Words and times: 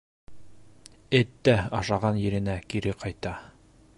Эт 1.19 1.35
тә 1.49 1.55
ашаған 1.81 2.19
еренә 2.23 2.57
кире 2.75 2.97
ҡайта... 3.05 3.39